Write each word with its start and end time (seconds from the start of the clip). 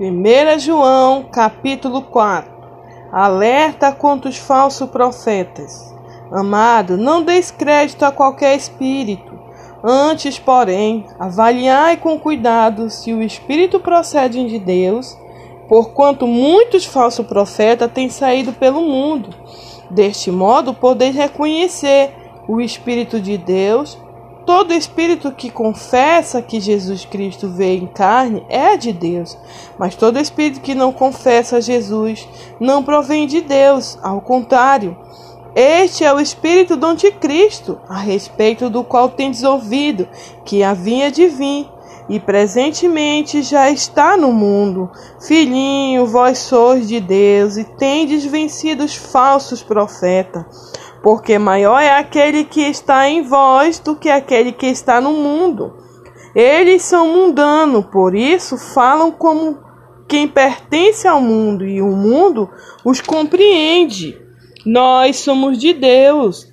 1 0.00 0.60
João, 0.60 1.24
capítulo 1.24 2.02
4 2.02 2.48
Alerta 3.10 3.90
contra 3.90 4.30
os 4.30 4.36
falsos 4.36 4.88
profetas. 4.88 5.92
Amado, 6.30 6.96
não 6.96 7.20
deis 7.20 7.50
crédito 7.50 8.04
a 8.04 8.12
qualquer 8.12 8.54
espírito. 8.54 9.36
Antes, 9.82 10.38
porém, 10.38 11.04
avaliai 11.18 11.96
com 11.96 12.16
cuidado 12.16 12.88
se 12.90 13.12
o 13.12 13.20
espírito 13.20 13.80
procede 13.80 14.46
de 14.46 14.60
Deus, 14.60 15.18
porquanto 15.68 16.28
muitos 16.28 16.84
falsos 16.84 17.26
profetas 17.26 17.90
têm 17.90 18.08
saído 18.08 18.52
pelo 18.52 18.82
mundo. 18.82 19.30
Deste 19.90 20.30
modo, 20.30 20.72
podeis 20.72 21.16
reconhecer 21.16 22.12
o 22.46 22.60
espírito 22.60 23.20
de 23.20 23.36
Deus 23.36 23.98
Todo 24.48 24.72
espírito 24.72 25.30
que 25.30 25.50
confessa 25.50 26.40
que 26.40 26.58
Jesus 26.58 27.04
Cristo 27.04 27.50
veio 27.50 27.82
em 27.82 27.86
carne 27.86 28.46
é 28.48 28.78
de 28.78 28.94
Deus, 28.94 29.36
mas 29.78 29.94
todo 29.94 30.18
espírito 30.18 30.62
que 30.62 30.74
não 30.74 30.90
confessa 30.90 31.60
Jesus 31.60 32.26
não 32.58 32.82
provém 32.82 33.26
de 33.26 33.42
Deus, 33.42 33.98
ao 34.02 34.22
contrário. 34.22 34.96
Este 35.54 36.02
é 36.02 36.10
o 36.14 36.18
espírito 36.18 36.78
do 36.78 36.86
anticristo, 36.86 37.78
a 37.90 37.98
respeito 37.98 38.70
do 38.70 38.82
qual 38.82 39.10
tendes 39.10 39.42
ouvido 39.42 40.08
que 40.46 40.62
havia 40.62 41.10
de 41.10 41.26
vir 41.26 41.68
e 42.08 42.18
presentemente 42.18 43.42
já 43.42 43.70
está 43.70 44.16
no 44.16 44.32
mundo. 44.32 44.90
Filhinho, 45.20 46.06
vós 46.06 46.38
sois 46.38 46.88
de 46.88 47.00
Deus 47.00 47.58
e 47.58 47.64
tendes 47.64 48.24
vencido 48.24 48.82
os 48.82 48.96
falsos 48.96 49.62
profetas 49.62 50.46
porque 51.08 51.38
maior 51.38 51.80
é 51.80 51.88
aquele 51.88 52.44
que 52.44 52.60
está 52.60 53.08
em 53.08 53.22
vós 53.22 53.78
do 53.78 53.96
que 53.96 54.10
aquele 54.10 54.52
que 54.52 54.66
está 54.66 55.00
no 55.00 55.14
mundo. 55.14 55.72
Eles 56.34 56.82
são 56.82 57.08
mundanos, 57.08 57.86
por 57.86 58.14
isso 58.14 58.58
falam 58.58 59.10
como 59.10 59.58
quem 60.06 60.28
pertence 60.28 61.08
ao 61.08 61.18
mundo, 61.18 61.64
e 61.64 61.80
o 61.80 61.96
mundo 61.96 62.50
os 62.84 63.00
compreende. 63.00 64.20
Nós 64.66 65.16
somos 65.16 65.56
de 65.56 65.72
Deus. 65.72 66.46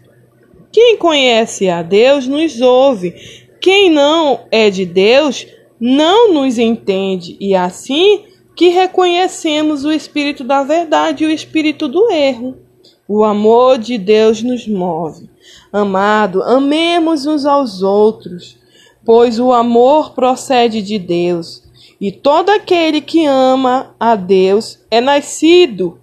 Quem 0.72 0.96
conhece 0.96 1.68
a 1.70 1.82
Deus 1.84 2.26
nos 2.26 2.62
ouve. 2.62 3.14
Quem 3.60 3.90
não 3.90 4.46
é 4.50 4.70
de 4.70 4.86
Deus 4.86 5.46
não 5.78 6.34
nos 6.34 6.58
entende, 6.58 7.36
e 7.42 7.54
assim 7.54 8.24
que 8.56 8.70
reconhecemos 8.70 9.84
o 9.84 9.92
espírito 9.92 10.46
da 10.46 10.64
verdade 10.64 11.26
e 11.26 11.28
o 11.28 11.32
espírito 11.32 11.90
do 11.90 12.10
erro. 12.10 12.65
O 13.08 13.24
amor 13.24 13.78
de 13.78 13.98
Deus 13.98 14.42
nos 14.42 14.68
move. 14.68 15.30
Amado, 15.72 16.42
amemos 16.42 17.28
uns 17.28 17.46
aos 17.46 17.84
outros, 17.84 18.58
pois 19.06 19.40
o 19.40 19.54
amor 19.54 20.14
procede 20.14 20.82
de 20.82 20.98
Deus. 20.98 21.64
E 22.02 22.12
todo 22.12 22.50
aquele 22.50 23.02
que 23.02 23.26
ama 23.26 23.96
a 24.00 24.16
Deus 24.16 24.80
é 24.90 25.00
nascido 25.00 26.00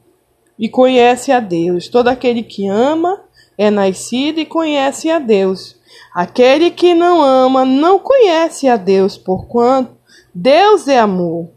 e 0.57 0.69
conhece 0.69 1.33
a 1.33 1.41
Deus. 1.41 1.89
Todo 1.89 2.07
aquele 2.09 2.43
que 2.43 2.69
ama 2.69 3.21
é 3.59 3.69
nascido 3.69 4.39
e 4.39 4.47
conhece 4.47 5.11
a 5.11 5.19
Deus. 5.19 5.77
Aquele 6.15 6.71
que 6.71 6.95
não 6.95 7.21
ama 7.21 7.65
não 7.65 7.99
conhece 7.99 8.69
a 8.69 8.77
Deus, 8.77 9.19
porquanto 9.19 9.97
Deus 10.33 10.87
é 10.87 10.99
amor. 10.99 11.51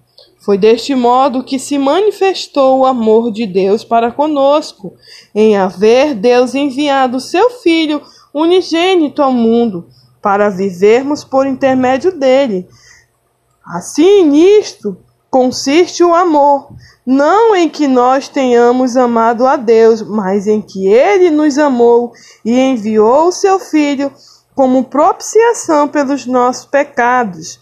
Foi 0.46 0.60
deste 0.60 0.94
modo 0.94 1.44
que 1.44 1.58
se 1.58 1.76
manifestou 1.76 2.78
o 2.78 2.86
amor 2.86 3.32
de 3.32 3.48
Deus 3.48 3.84
para 3.84 4.12
conosco, 4.12 4.94
em 5.34 5.58
haver 5.58 6.14
Deus 6.14 6.54
enviado 6.54 7.20
seu 7.20 7.50
Filho 7.50 8.00
unigênito 8.32 9.24
ao 9.24 9.32
mundo, 9.32 9.88
para 10.22 10.50
vivermos 10.50 11.24
por 11.24 11.48
intermédio 11.48 12.12
dele. 12.12 12.70
Assim, 13.66 14.24
nisto 14.24 14.96
consiste 15.32 16.04
o 16.04 16.14
amor, 16.14 16.70
não 17.04 17.56
em 17.56 17.68
que 17.68 17.88
nós 17.88 18.30
tenhamos 18.30 18.96
amado 18.96 19.48
a 19.48 19.56
Deus, 19.56 20.04
mas 20.04 20.46
em 20.46 20.62
que 20.62 20.86
ele 20.86 21.32
nos 21.32 21.58
amou 21.58 22.14
e 22.46 22.56
enviou 22.60 23.30
o 23.30 23.32
seu 23.32 23.60
Filho 23.60 24.14
como 24.54 24.84
propiciação 24.84 25.88
pelos 25.88 26.28
nossos 26.28 26.66
pecados. 26.66 27.60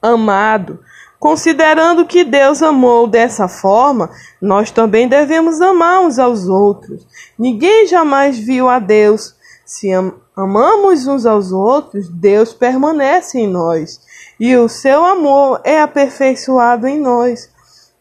Amado, 0.00 0.80
Considerando 1.20 2.06
que 2.06 2.24
Deus 2.24 2.62
amou 2.62 3.06
dessa 3.06 3.46
forma, 3.46 4.08
nós 4.40 4.70
também 4.70 5.06
devemos 5.06 5.60
amar 5.60 6.00
uns 6.00 6.18
aos 6.18 6.48
outros. 6.48 7.06
Ninguém 7.38 7.86
jamais 7.86 8.38
viu 8.38 8.70
a 8.70 8.78
Deus. 8.78 9.34
Se 9.66 9.92
am 9.92 10.14
amamos 10.34 11.06
uns 11.06 11.26
aos 11.26 11.52
outros, 11.52 12.08
Deus 12.08 12.54
permanece 12.54 13.38
em 13.38 13.46
nós 13.46 14.00
e 14.40 14.56
o 14.56 14.66
seu 14.70 15.04
amor 15.04 15.60
é 15.62 15.82
aperfeiçoado 15.82 16.88
em 16.88 16.98
nós. 16.98 17.50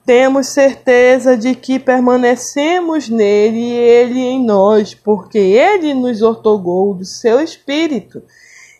Temos 0.06 0.47
certeza 0.47 1.35
de 1.35 1.53
que 1.53 1.78
permanecemos 1.78 3.09
nele 3.09 3.59
e 3.59 3.74
ele 3.74 4.19
em 4.22 4.46
nós, 4.46 4.94
porque 4.94 5.38
ele 5.38 5.94
nos 5.94 6.22
ortogou 6.22 6.94
do 6.94 7.03
seu 7.03 7.41
espírito. 7.41 8.24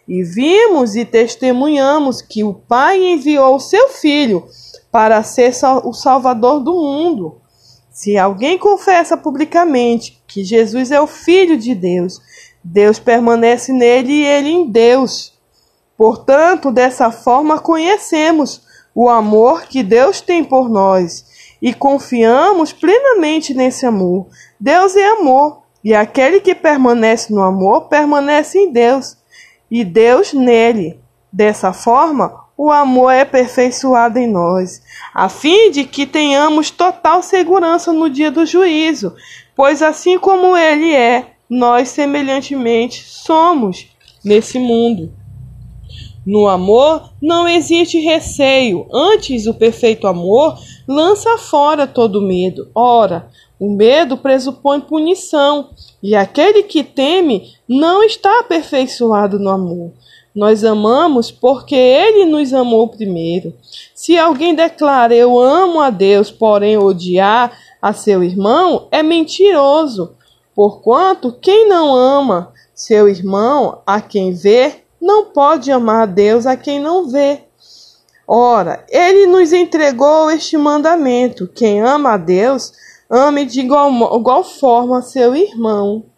E 0.10 0.24
vimos 0.24 0.96
e 0.96 1.06
testemunhamos 1.06 2.20
que 2.20 2.44
o 2.44 2.52
Pai 2.52 3.00
enviou 3.00 3.56
o 3.56 3.60
seu 3.60 3.90
Filho 3.90 4.44
para 4.92 5.22
ser 5.22 5.54
o 5.84 5.94
Salvador 5.94 6.62
do 6.62 6.74
mundo. 6.74 7.40
Se 7.92 8.18
alguém 8.18 8.58
confessa 8.58 9.16
publicamente 9.16 10.20
que 10.26 10.44
Jesus 10.44 10.90
é 10.90 11.00
o 11.00 11.06
Filho 11.06 11.56
de 11.56 11.76
Deus, 11.76 12.20
Deus 12.64 12.98
permanece 12.98 13.72
nele 13.72 14.14
e 14.14 14.26
ele 14.26 14.50
em 14.50 14.68
Deus. 14.68 15.38
Portanto, 15.96 16.72
dessa 16.72 17.12
forma 17.12 17.60
conhecemos 17.60 18.64
o 18.96 19.08
amor 19.10 19.68
que 19.68 19.84
Deus 19.84 20.22
tem 20.22 20.44
por 20.44 20.68
nós 20.68 21.24
e 21.62 21.72
confiamos 21.72 22.74
plenamente 22.74 23.54
nesse 23.54 23.86
amor. 23.86 24.26
Deus 24.60 24.96
é 24.96 25.08
amor, 25.08 25.62
e 25.84 25.94
aquele 25.94 26.42
que 26.42 26.56
permanece 26.56 27.32
no 27.32 27.44
amor 27.44 27.90
permanece 27.90 28.58
em 28.58 28.72
Deus 28.72 29.19
e 29.70 29.84
Deus 29.84 30.34
nele. 30.34 31.00
Dessa 31.32 31.72
forma, 31.72 32.46
o 32.58 32.72
amor 32.72 33.12
é 33.12 33.22
aperfeiçoado 33.22 34.20
em 34.20 34.28
nós, 34.28 34.82
a 35.14 35.30
fim 35.30 35.72
de 35.72 35.86
que 35.86 36.06
tenhamos 36.06 36.70
total 36.72 37.24
segurança 37.24 37.94
no 37.94 38.10
dia 38.10 38.30
do 38.30 38.46
juízo, 38.46 39.16
pois 39.56 39.82
assim 39.82 40.18
como 40.18 40.58
ele 40.58 40.94
é, 40.94 41.36
nós 41.50 41.90
semelhantemente 41.90 43.04
somos 43.04 43.88
nesse 44.26 44.60
mundo. 44.60 45.14
No 46.26 46.48
amor 46.48 47.12
não 47.22 47.48
existe 47.48 47.98
receio, 48.00 48.88
antes 48.94 49.48
o 49.48 49.54
perfeito 49.54 50.06
amor 50.06 50.60
lança 50.88 51.38
fora 51.38 51.88
todo 51.88 52.22
medo. 52.22 52.70
Ora, 52.76 53.30
o 53.60 53.70
medo 53.70 54.18
pressupõe 54.18 54.80
punição, 54.80 55.70
e 56.02 56.16
aquele 56.16 56.64
que 56.64 56.84
teme 56.84 57.54
não 57.68 58.02
está 58.04 58.40
aperfeiçoado 58.40 59.38
no 59.38 59.50
amor. 59.50 59.92
Nós 60.34 60.64
amamos 60.64 61.32
porque 61.32 61.76
ele 61.76 62.26
nos 62.26 62.54
amou 62.54 62.88
primeiro. 62.88 63.54
Se 63.94 64.18
alguém 64.18 64.56
declara 64.56 65.14
eu 65.14 65.38
amo 65.38 65.82
a 65.82 65.90
Deus, 65.90 66.32
porém 66.32 66.78
odiar 66.78 67.52
a 67.82 67.92
seu 67.92 68.24
irmão, 68.24 68.88
é 68.92 69.04
mentiroso. 69.04 70.16
Porquanto 70.56 71.32
quem 71.42 71.68
não 71.68 71.94
ama 71.94 72.54
seu 72.74 73.10
irmão 73.10 73.82
a 73.86 74.00
quem 74.00 74.32
vê, 74.32 74.84
não 75.02 75.26
pode 75.26 75.72
amar 75.72 76.04
a 76.04 76.06
Deus 76.06 76.46
a 76.46 76.56
quem 76.56 76.80
não 76.80 77.10
vê. 77.10 77.42
Ora, 78.28 78.86
ele 78.90 79.26
nos 79.26 79.52
entregou 79.52 80.30
este 80.30 80.56
mandamento: 80.56 81.48
quem 81.48 81.82
ama 81.82 82.14
a 82.14 82.18
Deus, 82.18 82.72
Ame 83.12 83.44
de 83.44 83.62
igual, 83.62 83.92
igual 84.20 84.44
forma 84.44 85.02
seu 85.02 85.36
irmão. 85.36 86.09